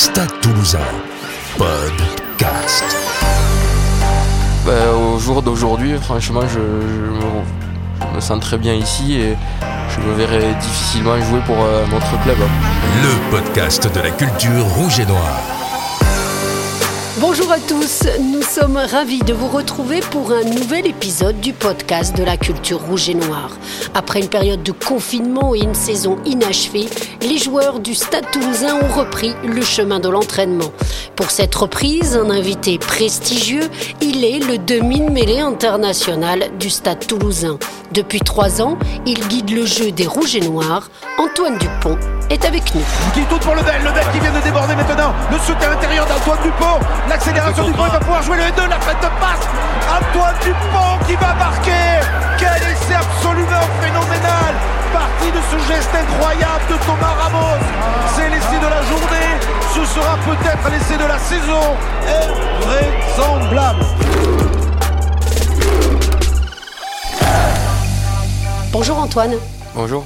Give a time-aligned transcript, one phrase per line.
[0.00, 0.78] Stade Toulousain,
[1.58, 2.84] podcast.
[4.64, 7.20] Ben, au jour d'aujourd'hui, franchement, je, je me,
[8.00, 9.36] je me sens très bien ici et
[9.90, 12.38] je me verrai difficilement jouer pour euh, notre club.
[12.38, 15.59] Le podcast de la culture rouge et noire.
[17.20, 22.16] Bonjour à tous, nous sommes ravis de vous retrouver pour un nouvel épisode du podcast
[22.16, 23.50] de la culture rouge et noire.
[23.92, 26.88] Après une période de confinement et une saison inachevée,
[27.20, 30.72] les joueurs du Stade toulousain ont repris le chemin de l'entraînement.
[31.14, 33.68] Pour cette reprise, un invité prestigieux,
[34.00, 37.58] il est le demi-mêlée international du Stade toulousain.
[37.92, 40.88] Depuis trois ans, il guide le jeu des rouges et noirs.
[41.18, 41.98] Antoine Dupont
[42.30, 42.82] est avec nous.
[43.12, 45.12] Qui tourne pour le bel, le bel qui vient de déborder maintenant.
[45.30, 46.78] Le soutien intérieur d'Antoine Dupont.
[47.08, 49.44] L'accélération du Dupont, il va pouvoir jouer le 2, la fête de passe.
[49.90, 52.00] Antoine Dupont qui va marquer.
[52.38, 54.54] Quel essai absolument phénoménal.
[54.92, 57.58] Partie de ce geste incroyable de Thomas Ramos.
[58.14, 59.30] C'est l'essai de la journée.
[59.74, 61.76] Ce sera peut-être l'essai de la saison.
[62.60, 63.84] Invraisemblable.
[68.72, 69.34] Bonjour Antoine.
[69.74, 70.04] Bonjour.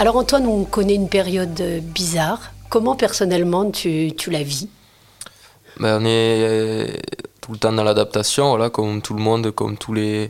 [0.00, 2.50] Alors Antoine, on connaît une période euh, bizarre.
[2.68, 4.68] Comment personnellement tu, tu la vis?
[5.78, 6.08] Ben, on est
[6.42, 6.88] euh,
[7.40, 10.28] tout le temps dans l'adaptation, voilà, comme tout le monde, comme tous les,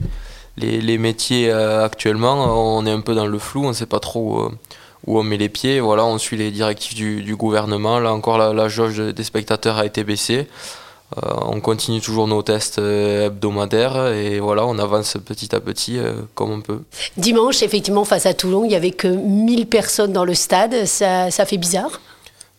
[0.58, 2.76] les, métiers euh, actuellement.
[2.76, 4.50] On est un peu dans le flou, on ne sait pas trop
[5.06, 5.80] où on met les pieds.
[5.80, 8.00] Voilà, on suit les directives du, gouvernement.
[8.00, 10.46] Là encore, la jauge des spectateurs a été baissée.
[11.16, 15.98] Euh, on continue toujours nos tests euh, hebdomadaires et voilà, on avance petit à petit
[15.98, 16.80] euh, comme on peut.
[17.16, 20.86] Dimanche, effectivement, face à Toulon, il n'y avait que 1000 personnes dans le stade.
[20.86, 22.00] Ça, ça fait bizarre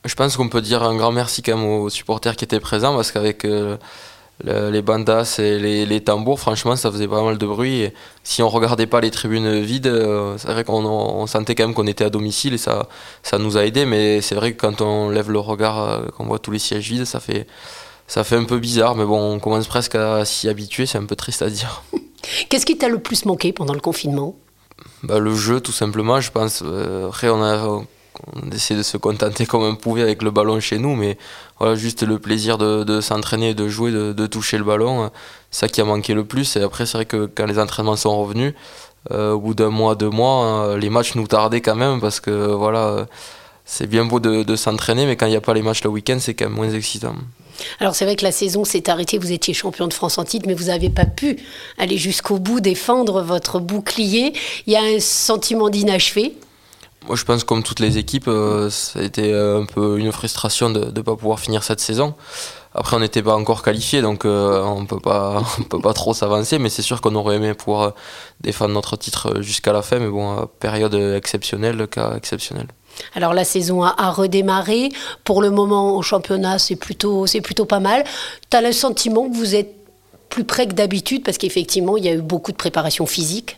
[0.06, 2.96] Je pense qu'on peut dire un grand merci quand même aux supporters qui étaient présents
[2.96, 3.78] parce qu'avec le-
[4.44, 7.82] les bandas et les, les tambours, franchement, ça faisait pas mal de bruit.
[7.82, 9.92] Et si on regardait pas les tribunes vides,
[10.38, 12.88] c'est vrai qu'on on sentait quand même qu'on était à domicile et ça,
[13.24, 13.86] ça nous a aidé.
[13.86, 17.06] Mais c'est vrai que quand on lève le regard, qu'on voit tous les sièges vides,
[17.06, 17.48] ça fait,
[18.08, 18.96] ça fait un peu bizarre.
[18.96, 20.86] Mais bon, on commence presque à s'y habituer.
[20.86, 21.84] C'est un peu triste à dire.
[22.50, 24.36] Qu'est-ce qui t'a le plus manqué pendant le confinement?
[25.04, 26.62] Bah, le jeu, tout simplement, je pense.
[26.66, 27.86] Euh, après, on a,
[28.34, 31.18] on essaie de se contenter comme on pouvait avec le ballon chez nous, mais
[31.60, 35.08] voilà, juste le plaisir de, de s'entraîner, de jouer, de, de toucher le ballon, euh,
[35.52, 36.56] ça qui a manqué le plus.
[36.56, 38.54] Et après, c'est vrai que quand les entraînements sont revenus,
[39.12, 42.20] euh, au bout d'un mois, deux mois, euh, les matchs nous tardaient quand même parce
[42.20, 43.06] que voilà,
[43.64, 45.90] c'est bien beau de, de s'entraîner, mais quand il n'y a pas les matchs le
[45.90, 47.16] week-end, c'est quand même moins excitant.
[47.80, 50.46] Alors c'est vrai que la saison s'est arrêtée, vous étiez champion de France en titre,
[50.48, 51.38] mais vous n'avez pas pu
[51.78, 54.34] aller jusqu'au bout, défendre votre bouclier.
[54.68, 56.36] Il y a un sentiment d'inachevé.
[57.08, 60.12] Moi, je pense comme toutes les équipes, euh, ça a été euh, un peu une
[60.12, 62.16] frustration de ne pas pouvoir finir cette saison.
[62.74, 66.16] Après, on n'était pas encore qualifié, donc euh, on peut pas, on peut pas trop
[66.16, 67.94] s'avancer, mais c'est sûr qu'on aurait aimé pouvoir
[68.42, 72.68] défendre notre titre jusqu'à la fin, mais bon, période exceptionnelle, cas exceptionnel.
[73.14, 74.90] Alors la saison a, redémarré.
[75.24, 78.04] Pour le moment, au championnat, c'est plutôt, c'est plutôt pas mal.
[78.50, 79.74] Tu as le sentiment que vous êtes
[80.30, 83.58] plus près que d'habitude, parce qu'effectivement, il y a eu beaucoup de préparation physique?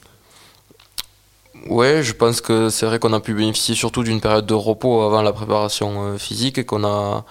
[1.70, 5.02] Ouais, je pense que c'est vrai qu'on a pu bénéficier surtout d'une période de repos
[5.02, 7.26] avant la préparation euh, physique et qu'on a,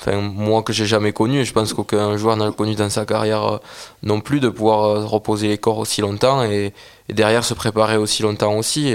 [0.00, 3.04] enfin moi que j'ai jamais connu et je pense qu'aucun joueur n'a connu dans sa
[3.04, 3.58] carrière euh,
[4.02, 6.72] non plus de pouvoir euh, reposer les corps aussi longtemps et,
[7.10, 8.94] derrière se préparer aussi longtemps aussi.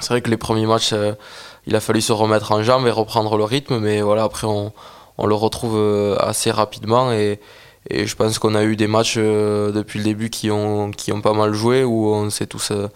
[0.00, 0.94] C'est vrai que les premiers matchs,
[1.68, 4.72] il a fallu se remettre en jambes et reprendre le rythme, mais voilà après on,
[5.22, 7.38] le retrouve euh, assez rapidement et
[7.90, 11.20] je pense qu'on a eu des matchs euh, depuis le début qui ont, qui ont
[11.20, 12.88] pas mal joué, où on s'est tous euh,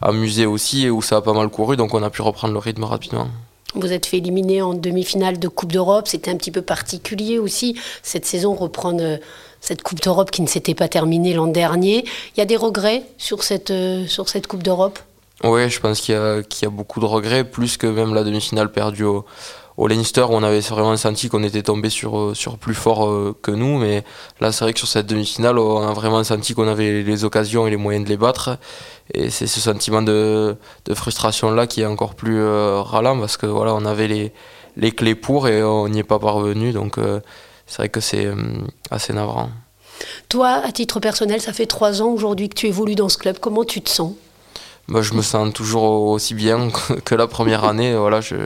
[0.00, 2.58] amusés aussi et où ça a pas mal couru, donc on a pu reprendre le
[2.58, 3.28] rythme rapidement.
[3.74, 6.06] Vous êtes fait éliminer en demi-finale de Coupe d'Europe.
[6.06, 9.18] C'était un petit peu particulier aussi, cette saison, reprendre
[9.62, 12.04] cette Coupe d'Europe qui ne s'était pas terminée l'an dernier.
[12.36, 13.72] Il y a des regrets sur cette,
[14.08, 14.98] sur cette Coupe d'Europe?
[15.44, 19.04] Oui, je pense qu'il y, a- beaucoup de regrets, plus que même la demi-finale perdue
[19.04, 19.24] au,
[19.76, 23.36] au Leinster, où on avait vraiment senti qu'on était tombé sur, euh, plus fort euh,
[23.42, 23.78] que nous.
[23.78, 24.04] Mais
[24.40, 27.66] là, c'est vrai que sur cette demi-finale, on a vraiment senti qu'on avait les occasions
[27.66, 28.56] et les moyens de les battre.
[29.14, 30.56] Et c'est ce sentiment de,
[30.94, 34.32] frustration-là qui est encore plus euh, ralent, parce que voilà, on avait
[34.76, 36.72] les, clés pour et on n'y est pas parvenu.
[36.72, 37.20] Donc euh,
[37.66, 38.28] c'est vrai que c'est
[38.92, 39.50] assez navrant.
[40.28, 43.38] Toi, à titre personnel, ça fait trois ans aujourd'hui que tu évolues dans ce club.
[43.40, 44.12] Comment tu te sens?
[44.88, 46.68] Moi, je me sens toujours aussi bien
[47.04, 47.94] que- la première année.
[47.94, 48.36] Voilà, je,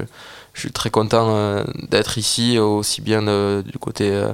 [0.54, 4.32] je suis très content euh, d'être ici, aussi bien de- du côté euh,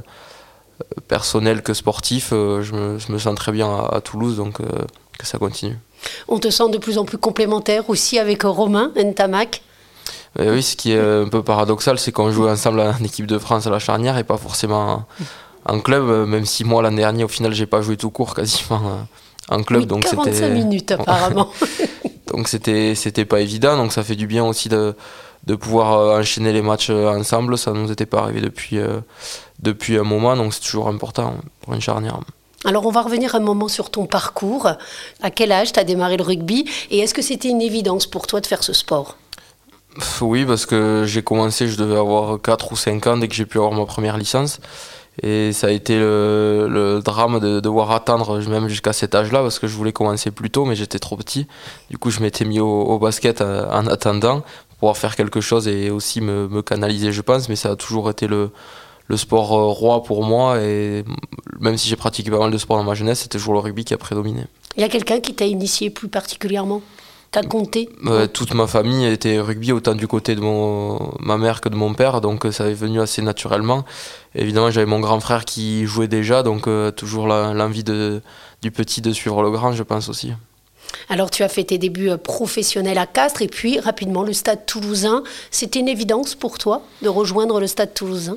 [1.08, 2.31] personnel que sportif.
[2.32, 4.64] Euh, Je me, je me sens très bien à, à Toulouse, donc euh,
[5.19, 5.78] que ça continue.
[6.28, 9.62] On te sent de plus en plus complémentaire aussi avec Romain Ntamak.
[10.38, 13.38] Mais oui, ce qui est un peu paradoxal, c'est qu'on joue ensemble en équipe de
[13.38, 15.04] France à la charnière et pas forcément
[15.66, 18.34] en, club, euh, même si moi l'an dernier, au final, j'ai pas joué tout court
[18.34, 18.81] quasiment
[19.50, 19.82] euh, en club.
[19.82, 21.50] Oui, donc 45 c'était minutes apparemment.
[22.32, 24.94] donc c'était c'était pas évident donc ça fait du bien aussi de
[25.46, 27.58] de pouvoir enchaîner les matchs ensemble.
[27.58, 28.79] Ça ne nous était pas arrivé depuis,
[29.58, 32.20] depuis un moment, donc c'est toujours important pour une charnière.
[32.64, 34.69] Alors on va revenir un moment sur ton parcours.
[35.20, 38.26] À quel âge tu as démarré le rugby et est-ce que c'était une évidence pour
[38.26, 39.17] toi de faire ce sport?
[40.20, 43.44] Oui, parce que j'ai commencé, je devais avoir 4 ou 5 ans dès que j'ai
[43.44, 44.61] pu avoir ma première licence.
[45.23, 49.67] Et ça a été le, drame de, devoir attendre même jusqu'à cet âge-là parce que
[49.67, 51.47] je voulais commencer plus tôt mais j'étais trop petit.
[51.91, 55.91] Du coup je m'étais mis au, basket en, attendant pour pouvoir faire quelque chose et
[55.91, 58.50] aussi me canaliser je pense mais ça a toujours été le,
[59.09, 60.61] le sport euh, roi pour moi.
[60.61, 61.05] Et
[61.61, 63.85] même si j'ai pratiqué pas mal de sport dans ma jeunesse, c'était toujours le rugby
[63.85, 64.44] qui a prédominé.
[64.76, 66.82] Il y a quelqu'un qui t'a initié plus particulièrement?
[67.32, 67.88] T'as compté
[68.34, 71.94] Toute ma famille était rugby, autant du côté de mon, ma mère que de mon
[71.94, 73.87] père, donc euh, ça est venu assez naturellement.
[74.34, 79.12] évidemment, j'avais mon grand frère qui jouait déjà, donc euh, toujours l'envie du petit de
[79.12, 80.34] suivre le grand, je pense aussi.
[81.08, 85.23] Alors tu as fait tes débuts professionnels à Castres et puis rapidement le stade toulousain.
[85.50, 88.37] C'était une évidence pour toi de rejoindre le stade toulousain?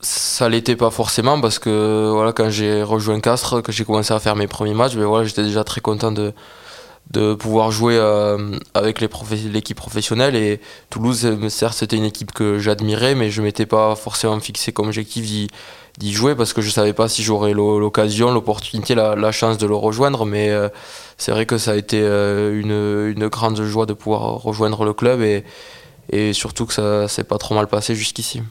[0.00, 4.18] Ça l'était pas forcément parce que voilà quand j'ai rejoint Castres que j'ai commencé à
[4.18, 6.34] faire mes premiers matchs ben voilà j'étais déjà très content de
[7.12, 10.34] de pouvoir jouer euh, avec l'équipe professionnelle.
[10.34, 10.60] Et
[10.90, 14.86] Toulouse euh, certes c'était une équipe que j'admirais mais je m'étais pas forcément fixé comme
[14.86, 15.50] objectif
[15.98, 19.74] d'y jouer parce que je savais pas si j'aurais l'occasion l'opportunité la, chance de le
[19.74, 20.24] rejoindre.
[20.24, 20.68] Mais euh,
[21.18, 25.44] c'est vrai que ça a été une, grande joie de pouvoir rejoindre le club et,
[26.10, 28.42] et surtout que ça s'est pas trop mal passé jusqu'ici.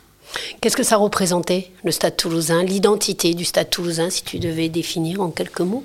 [0.61, 5.21] Qu'est-ce que ça représentait, le Stade toulousain, l'identité du Stade toulousain, si tu devais définir
[5.21, 5.83] en quelques mots?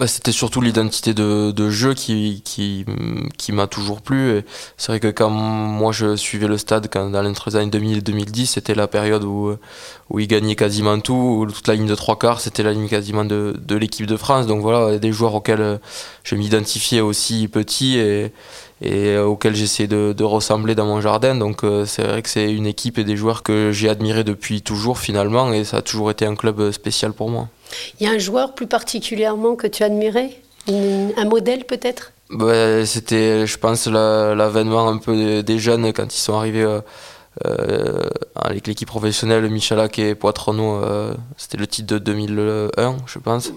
[0.00, 2.42] Bah, C'était surtout l'identité de, jeu qui,
[3.50, 4.40] m'a toujours plu.
[4.76, 8.00] C'est vrai que quand moi je suivais le Stade quand, dans les années 2000 et
[8.00, 9.54] 2010, c'était la période où,
[10.08, 12.88] où il gagnait quasiment tout, où toute la ligne de trois quarts, c'était la ligne
[12.88, 14.46] quasiment de, l'équipe de France.
[14.46, 15.78] Donc voilà, des joueurs auxquels
[16.24, 17.98] je m'identifiais aussi petit
[18.82, 21.34] et euh, auquel j'essaie de, ressembler dans mon jardin.
[21.34, 24.62] Donc euh, c'est vrai que c'est une équipe et des joueurs que j'ai admirés depuis
[24.62, 27.48] toujours finalement et ça a toujours été un club spécial pour moi.
[27.98, 30.30] Il y a un joueur plus particulièrement que tu admirais
[30.68, 36.34] Un modèle peut-être bah, C'était, je pense, l'avènement un peu des, jeunes quand ils sont
[36.34, 36.80] arrivés
[37.44, 40.82] euh, avec l'équipe professionnelle, Michalak et Poitronneau.
[41.36, 43.52] C'était le titre de 2001, je pense.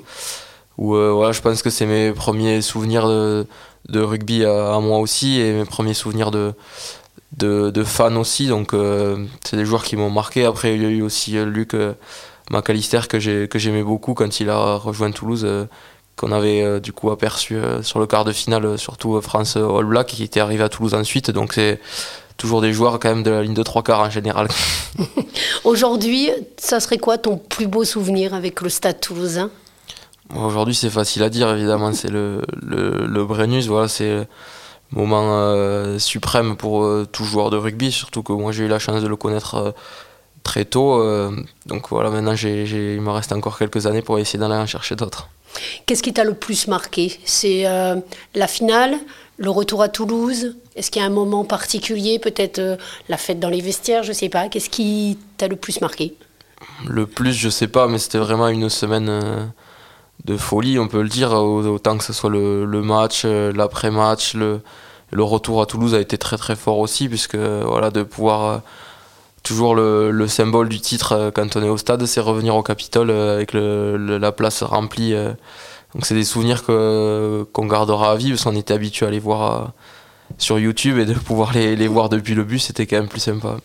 [0.78, 3.46] Où voilà, je pense que c'est mes premiers souvenirs de
[3.90, 6.54] de rugby à, moi aussi et mes premiers souvenirs de,
[7.38, 8.48] de, fans aussi.
[8.48, 10.46] Donc euh, c'est des joueurs qui m'ont marqué.
[10.46, 11.94] Après, il y a eu aussi euh, Luc euh,
[12.54, 15.48] McAllister que j'aimais beaucoup quand il a rejoint Toulouse.
[16.16, 20.24] qu'on avait du coup aperçu sur le quart de finale, surtout France All Black qui
[20.24, 21.32] était arrivé à Toulouse ensuite.
[21.32, 21.80] Donc c'est
[22.38, 24.48] toujours des joueurs quand même de la ligne de trois quarts en général.
[25.64, 29.50] Aujourd'hui, ça serait quoi ton plus beau souvenir avec le Stade toulousain?
[30.36, 31.94] Aujourd'hui, c'est facile à dire, évidemment.
[31.94, 34.26] C'est le, le, le Brennus, voilà, c'est le
[34.92, 38.80] moment euh, suprême pour euh, tout joueur de rugby, surtout que moi j'ai eu la
[38.80, 39.72] chance de le connaître euh,
[40.44, 41.02] très tôt.
[41.66, 45.30] donc voilà, maintenant il me reste encore quelques années pour essayer d'aller en chercher d'autres.
[45.86, 47.18] Qu'est-ce qui t'a le plus marqué?
[47.26, 48.96] C'est la finale,
[49.38, 50.56] le retour à Toulouse?
[50.76, 54.30] Est-ce qu'il y a un moment particulier, peut-être la fête dans les vestiaires, je sais
[54.30, 56.16] pas Qu'est-ce qui t'a le plus marqué?
[56.88, 59.52] Le plus, je sais pas, mais c'était vraiment une semaine
[60.26, 64.62] de folie, on peut le dire, autant que ce soit le, match, euh, l'après-match, le,
[65.12, 68.58] le, retour à Toulouse a été très très fort aussi, puisque voilà, de pouvoir euh,
[69.44, 73.12] toujours le, symbole du titre euh, quand on est au stade, c'est revenir au Capitole
[73.12, 75.14] avec la place remplie.
[75.94, 79.74] donc c'est des souvenirs qu'on gardera à vie, parce qu'on était habitué à les voir
[80.38, 83.20] sur YouTube et de pouvoir les, les voir depuis le bus, c'était quand même plus
[83.20, 83.58] sympa.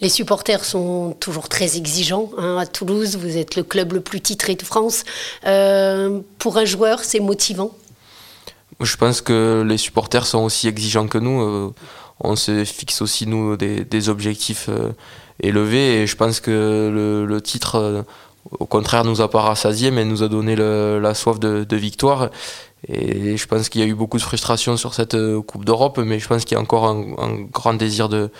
[0.00, 2.30] Les supporters sont toujours très exigeants.
[2.38, 2.56] Hein.
[2.58, 5.04] À Toulouse, vous êtes le club le plus titré de France.
[5.46, 7.72] Euh, pour un joueur, c'est motivant?
[8.80, 11.40] Je pense que les supporters sont aussi exigeants que nous.
[11.40, 11.74] Euh,
[12.20, 14.68] on se fixe aussi, nous, des, objectifs
[15.42, 16.02] euh, élevés.
[16.02, 18.04] Et je pense que le, titre,
[18.58, 22.30] au contraire, nous a pas rassasié, mais nous a donné la soif de, de victoire.
[22.88, 26.18] Et je pense qu'il y a eu beaucoup de frustration sur cette Coupe d'Europe, mais
[26.18, 28.30] je pense qu'il y a encore un grand désir de,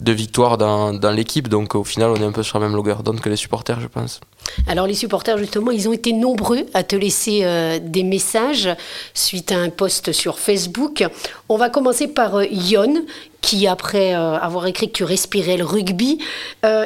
[0.00, 1.48] de victoire dans, dans l'équipe.
[1.48, 3.80] Donc au final, on est un peu sur la même longueur d'onde que les supporters,
[3.80, 4.20] je pense.
[4.66, 8.68] Alors les supporters, justement, ils ont été nombreux à te laisser euh, des messages
[9.14, 11.04] suite à un post sur Facebook.
[11.48, 13.04] On va commencer par euh, Yon,
[13.40, 16.18] qui après euh, avoir écrit que tu respirais le rugby,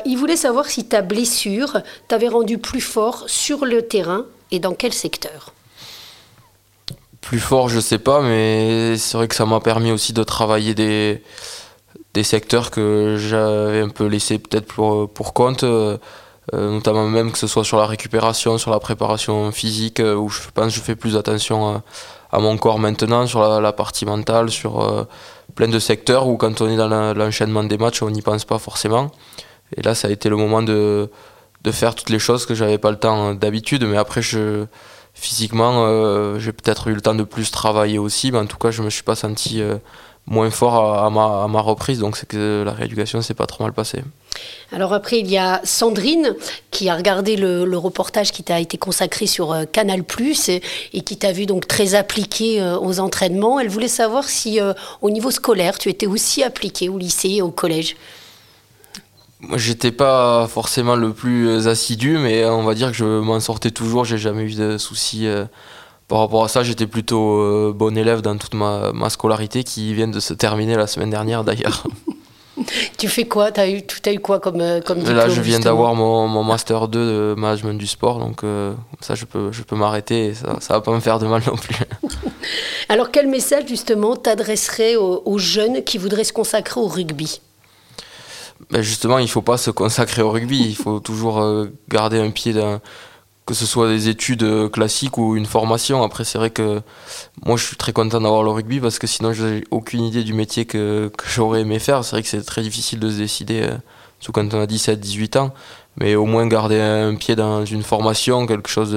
[0.04, 4.74] il voulait savoir si ta blessure t'avait rendu plus fort sur le terrain et dans
[4.74, 5.54] quel secteur
[7.22, 10.74] Plus fort, je sais pas, mais c'est vrai que ça m'a permis aussi de travailler
[10.74, 11.22] des
[12.14, 15.96] des secteurs que j'avais un peu laissé peut-être pour, pour compte, euh,
[16.54, 20.28] euh, notamment même que ce soit sur la récupération, sur la préparation physique, euh, où
[20.28, 21.82] je pense que je fais plus attention
[22.32, 25.06] à mon corps maintenant, sur la, partie mentale, sur
[25.54, 28.58] plein de secteurs où quand on est dans l'enchaînement des matchs, on n'y pense pas
[28.58, 29.10] forcément.
[29.76, 31.10] Et là, ça a été le moment de,
[31.62, 33.84] de faire toutes les choses que j'avais pas le temps d'habitude.
[33.84, 34.66] Mais après, je,
[35.12, 38.30] physiquement, j'ai peut-être eu le temps de plus travailler aussi.
[38.30, 39.60] Mais en tout cas, je me suis pas senti
[40.26, 41.98] moins fort à, ma, à, ma, reprise.
[41.98, 44.02] Donc c'est que la rééducation s'est pas trop mal passée.
[44.72, 46.34] Alors après, il y a Sandrine
[46.70, 50.04] qui a regardé le, reportage qui t'a été consacré sur euh, Canal
[50.48, 50.62] et,
[50.92, 53.58] et qui t'a vu donc très appliqué euh, aux entraînements.
[53.58, 54.72] Elle voulait savoir si euh,
[55.02, 57.96] au niveau scolaire, tu étais aussi appliqué au lycée et au collège.
[59.40, 63.70] Moi, j'étais pas forcément le plus assidu, mais on va dire que je m'en sortais
[63.70, 64.04] toujours.
[64.04, 65.26] J'ai jamais eu de soucis
[66.10, 70.08] par rapport à ça, j'étais plutôt bon élève dans toute ma, ma, scolarité qui vient
[70.08, 71.86] de se terminer la semaine dernière d'ailleurs.
[72.98, 73.52] tu fais quoi?
[73.52, 76.28] Tu as, eu, as eu quoi comme, euh, comme diplôme Là, je viens d'avoir mon,
[76.28, 80.26] mon, Master 2 de management du sport, donc euh, ça, je peux, je peux m'arrêter
[80.26, 81.76] et ça ne va pas me faire de mal non plus.
[82.88, 87.40] Alors, quel message, justement, t'adresserais aux, aux, jeunes qui voudraient se consacrer au rugby?
[88.70, 92.18] Ben Justement, il ne faut pas se consacrer au rugby, il faut toujours euh, garder
[92.18, 92.80] un pied dans
[93.50, 96.04] que ce soit des études euh, classiques ou une formation.
[96.04, 96.82] Après, c'est vrai que
[97.44, 100.22] moi, je suis très content d'avoir le rugby parce que sinon, je n'ai aucune idée
[100.22, 102.04] du métier que, j'aurais aimé faire.
[102.04, 103.74] C'est vrai que c'est très difficile de se décider, euh,
[104.20, 105.52] surtout quand on a 17, 18 ans.
[105.96, 108.96] Mais au moins garder un pied dans une formation, quelque chose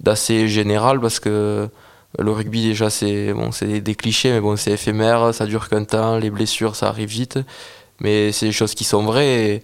[0.00, 1.68] d'assez général parce que
[2.18, 6.16] le rugby, déjà, c'est bon, des clichés, mais bon, c'est éphémère, ça dure qu'un temps,
[6.16, 7.38] les blessures, ça arrive vite
[8.02, 9.62] mais c'est des choses qui sont vraies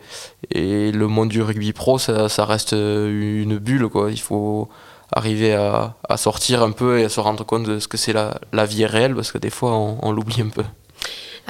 [0.55, 4.69] et, le monde du rugby pro ça, ça, reste une bulle quoi il faut
[5.13, 8.39] arriver à, sortir un peu et à se rendre compte de ce que c'est la,
[8.53, 10.65] la, vie réelle parce que des fois on, l'oublie un peu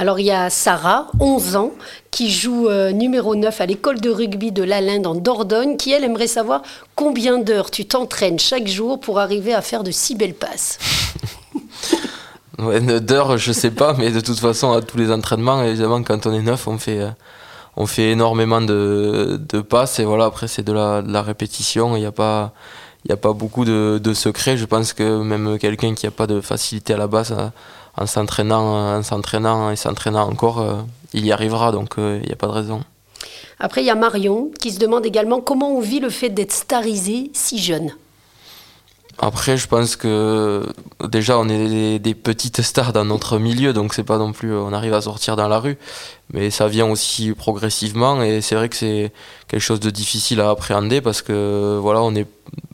[0.00, 1.72] alors il y a Sarah, 11 ans,
[2.12, 6.04] qui joue euh, numéro 9 à l'école de rugby de l'Alinde en Dordogne, qui elle
[6.04, 6.62] aimerait savoir
[6.94, 10.78] combien d'heures tu t'entraînes chaque jour pour arriver à faire de si belles passes.
[12.58, 16.26] Ouais, d'heures, je sais pas, mais de toute façon, à tous les entraînements, évidemment, quand
[16.26, 17.10] on est neuf, on fait, euh,
[17.76, 20.00] on fait énormément de, de passes.
[20.00, 21.96] Et voilà, après, c'est de la, répétition.
[21.96, 22.52] Il n'y a pas.
[23.10, 24.58] A pas beaucoup de, de, secrets.
[24.58, 27.48] Je pense que même quelqu'un qui n'a pas de facilité à la base, euh,
[27.96, 30.74] en s'entraînant, en s'entraînant et s'entraînant encore, euh,
[31.14, 31.72] il y arrivera.
[31.72, 32.82] Donc il n'y a pas de raison.
[33.60, 36.52] Après, il y a Marion qui se demande également comment on vit le fait d'être
[36.52, 37.92] starisé si jeune.
[39.20, 40.64] Après, je pense que
[41.08, 44.72] déjà on est des, petites stars dans notre milieu, donc c'est pas non plus on
[44.72, 45.76] arrive à sortir dans la rue,
[46.32, 49.12] mais ça vient aussi progressivement et c'est vrai que c'est
[49.48, 52.26] quelque chose de difficile à appréhender parce que voilà, on n'est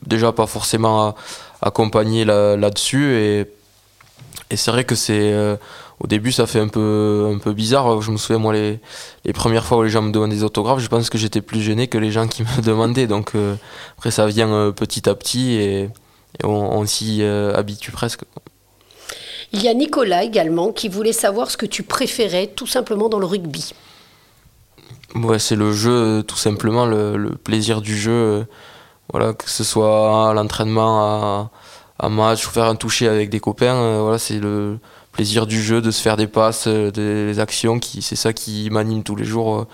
[0.07, 1.15] déjà pas forcément
[1.63, 3.47] accompagné là-dessus et,
[4.55, 5.57] c'est vrai que c'est euh,
[5.99, 8.01] au début ça fait un peu un peu bizarre.
[8.03, 8.79] Je me souviens moi les,
[9.25, 11.61] les premières fois où les gens me demandaient des autographes, je pense que j'étais plus
[11.61, 13.07] gêné que les gens qui me demandaient.
[13.09, 13.57] Donc euh,
[13.99, 15.91] après ça vient euh, petit à petit et
[16.43, 18.23] et on, s'y euh, habitue presque.
[19.53, 23.21] Il y a Nicolas également qui voulait savoir ce que tu préférais tout simplement dans
[23.21, 23.73] le rugby.
[25.15, 28.11] Ouais, c'est le jeu, tout simplement, le, plaisir du jeu.
[28.11, 28.45] Euh,
[29.13, 31.51] voilà, que ce soit à l'entraînement,
[31.99, 34.79] à, match ou faire un toucher avec des copains, euh, voilà, c'est le
[35.13, 39.05] plaisir du jeu, de se faire des passes, des actions, qui, c'est ça qui m'anime
[39.05, 39.67] tous les jours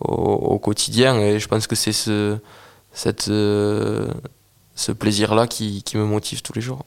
[0.00, 1.18] au, quotidien.
[1.18, 2.38] Et je pense que c'est ce,
[2.92, 3.28] cette,
[4.78, 6.84] ce plaisir-là qui, me motive tous les jours.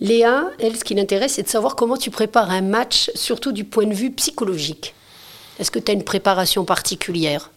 [0.00, 3.64] Léa, elle, ce qui l'intéresse, c'est de savoir comment tu prépares un match, surtout du
[3.64, 4.94] point de vue psychologique.
[5.58, 7.50] Est-ce que tu as une préparation particulière?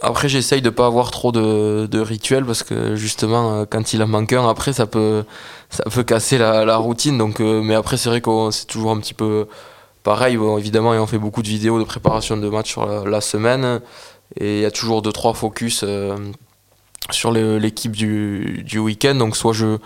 [0.00, 4.02] Après, j'essaye de ne pas avoir trop de, rituels parce que justement, euh, quand il
[4.02, 5.24] en manque un, après, ça peut,
[5.70, 7.16] ça peut casser la, routine.
[7.16, 9.46] Donc, euh, mais après, c'est vrai que c'est toujours un petit peu
[10.02, 10.36] pareil.
[10.58, 13.80] évidemment, et on fait beaucoup de vidéos de préparation de match sur la, semaine.
[14.40, 15.84] Et il y a toujours deux, trois focus.
[15.84, 16.16] Euh,
[17.10, 19.14] sur l'équipe du, du week-end.
[19.14, 19.78] Donc soit je,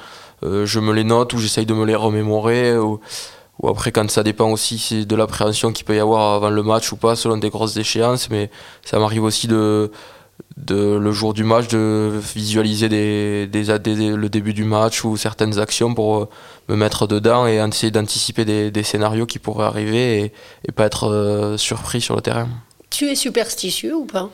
[0.42, 2.76] euh, je me les note ou j'essaye de me les remémorer.
[2.76, 3.00] Ou,
[3.64, 6.96] après, quand ça dépend aussi de l'appréhension qu'il peut y avoir avant le match ou
[6.96, 8.28] pas, selon des grosses échéances.
[8.30, 8.50] Mais
[8.84, 9.92] ça m'arrive aussi de,
[10.56, 13.64] de, le jour du match de visualiser des, des,
[14.16, 16.28] le début du match ou certaines actions pour euh,
[16.68, 20.32] me mettre dedans et essayer d'anticiper des, scénarios qui pourraient arriver et,
[20.66, 22.48] et pas être euh, surpris sur le terrain.
[22.90, 24.28] Tu es superstitieux ou pas?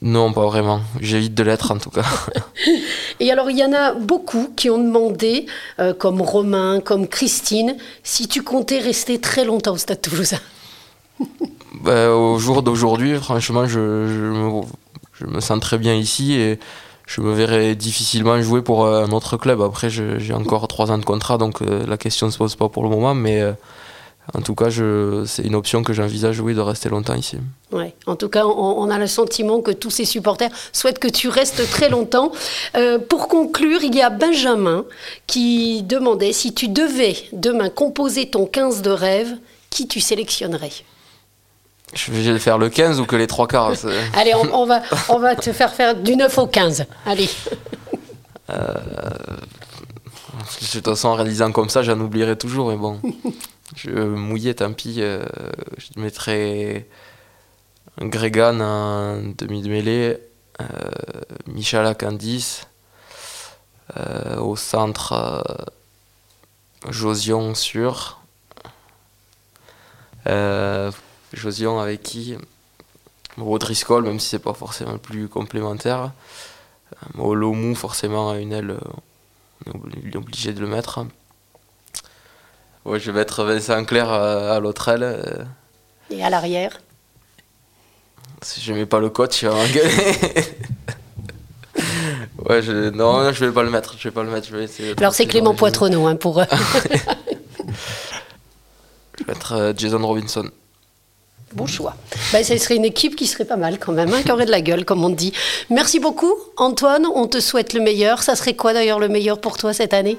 [0.00, 0.80] Non, pas vraiment.
[1.00, 2.04] J'évite de l'être en tout cas.
[3.20, 5.46] Et alors, il y en a beaucoup qui ont demandé,
[5.78, 10.40] euh, comme Romain, comme Christine, si tu comptais rester très longtemps au Stade Toulousain.
[11.82, 14.62] Ben, au jour d'aujourd'hui, franchement, je, me,
[15.14, 16.60] je, me, sens très bien ici et
[17.06, 19.62] je me verrais difficilement jouer pour un autre club.
[19.62, 22.68] Après, j'ai encore trois ans de contrat, donc euh, la question ne se pose pas
[22.68, 23.52] pour le moment, mais, euh,
[24.34, 27.38] en tout cas, c'est une option que j'envisage, oui, de rester longtemps ici.
[27.72, 27.94] Ouais.
[28.06, 31.68] En tout cas, on, a le sentiment que tous ces supporters souhaitent que tu restes
[31.70, 32.30] très longtemps.
[32.76, 34.84] Euh, pour conclure, il y a Benjamin
[35.26, 39.36] qui demandait si tu devais demain composer ton 15 de rêve,
[39.70, 40.72] qui tu sélectionnerais?
[41.94, 43.72] Je vais faire le 15 ou que les trois quarts
[44.14, 46.86] Allez, on, va, on va te faire faire du 9 au 15.
[47.06, 47.28] Allez.
[48.50, 48.74] Euh,
[50.60, 52.70] de toute façon, en réalisant comme ça, j'en oublierai toujours.
[52.70, 53.00] Mais bon,
[53.82, 54.96] je mouillais, tant pis.
[54.98, 55.24] Euh,
[55.76, 56.86] je mettrais
[58.00, 60.18] Grégan en demi de mêlée,
[60.60, 60.66] euh,
[61.46, 62.68] Michalak en 10.
[63.96, 68.20] Euh, au centre, euh, Josion sur.
[71.32, 72.36] Josion avec qui
[73.36, 76.12] Rodriscoll, même si c'est pas forcément le plus complémentaire.
[77.18, 78.78] Olomou, forcément, à une aile,
[79.66, 81.04] on est obligé de le mettre.
[82.84, 85.46] Ouais, je vais mettre Vincent Clair à, l'autre aile.
[86.10, 86.80] Et à l'arrière
[88.42, 89.88] Si je mets pas le coach, il va m'engueuler.
[92.48, 93.94] ouais, je, non, je vais pas le mettre.
[93.98, 94.48] Je vais pas le mettre.
[94.48, 96.42] Je vais essayer Alors c'est Clément Poitrenaud hein, pour.
[96.42, 100.50] je vais mettre euh, Jason Robinson.
[101.54, 101.94] Bon choix.
[102.32, 104.50] Ben, ce serait une équipe qui serait pas mal quand même, hein, qui aurait de
[104.50, 105.32] la gueule, comme on dit.
[105.70, 107.06] Merci beaucoup, Antoine.
[107.14, 108.22] On te souhaite le meilleur.
[108.22, 110.18] Ça serait quoi d'ailleurs le meilleur pour toi cette année?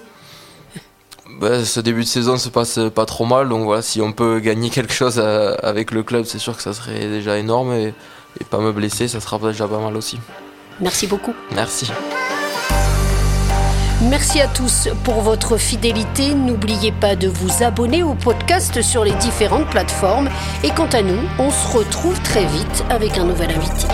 [1.40, 4.40] Ben, ce début de saison se passe pas trop mal, donc voilà, si on peut
[4.40, 7.94] gagner quelque chose euh, avec le club, c'est sûr que ça serait déjà énorme et,
[8.40, 10.20] et pas me blesser, ça sera déjà pas mal aussi.
[10.80, 11.34] Merci beaucoup.
[11.54, 11.92] Merci.
[14.10, 16.34] Merci à tous pour votre fidélité.
[16.34, 20.30] N'oubliez pas de vous abonner au podcast sur les différentes plateformes.
[20.64, 23.88] Et quant à nous, on se retrouve très vite avec un nouvel invité.